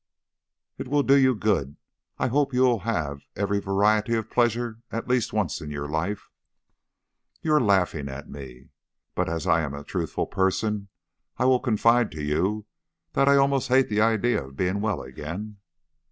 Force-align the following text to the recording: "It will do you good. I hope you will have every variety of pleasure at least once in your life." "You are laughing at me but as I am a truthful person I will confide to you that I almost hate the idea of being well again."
"It 0.79 0.87
will 0.87 1.03
do 1.03 1.13
you 1.15 1.35
good. 1.35 1.77
I 2.17 2.25
hope 2.25 2.55
you 2.55 2.63
will 2.63 2.79
have 2.79 3.21
every 3.35 3.59
variety 3.59 4.15
of 4.15 4.31
pleasure 4.31 4.79
at 4.89 5.07
least 5.07 5.31
once 5.31 5.61
in 5.61 5.69
your 5.69 5.87
life." 5.87 6.31
"You 7.43 7.53
are 7.53 7.61
laughing 7.61 8.09
at 8.09 8.27
me 8.27 8.69
but 9.13 9.29
as 9.29 9.45
I 9.45 9.61
am 9.61 9.75
a 9.75 9.83
truthful 9.83 10.25
person 10.25 10.87
I 11.37 11.45
will 11.45 11.59
confide 11.59 12.11
to 12.13 12.23
you 12.23 12.65
that 13.13 13.29
I 13.29 13.35
almost 13.35 13.67
hate 13.67 13.89
the 13.89 14.01
idea 14.01 14.43
of 14.43 14.55
being 14.57 14.81
well 14.81 15.03
again." 15.03 15.57